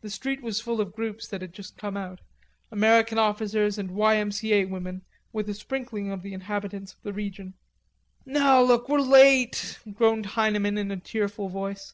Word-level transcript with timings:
The 0.00 0.08
street 0.08 0.40
was 0.42 0.56
still 0.56 0.76
full 0.76 0.80
of 0.80 0.94
groups 0.94 1.28
that 1.28 1.42
had 1.42 1.52
just 1.52 1.76
come 1.76 1.98
out, 1.98 2.22
American 2.70 3.18
officers 3.18 3.76
and 3.76 3.90
Y.M.C.A, 3.90 4.64
women 4.64 5.02
with 5.34 5.50
a 5.50 5.52
sprinkling 5.52 6.10
of 6.10 6.22
the 6.22 6.32
inhabitants 6.32 6.94
of 6.94 7.02
the 7.02 7.12
region. 7.12 7.52
"Now 8.24 8.62
look, 8.62 8.88
we're 8.88 9.00
late," 9.02 9.80
groaned 9.92 10.24
Heineman 10.32 10.78
in 10.78 10.90
a 10.90 10.96
tearful 10.96 11.50
voice. 11.50 11.92